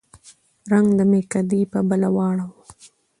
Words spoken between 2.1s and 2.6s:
واړوه